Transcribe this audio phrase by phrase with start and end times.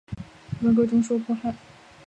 [0.63, 1.53] 文革中受迫害。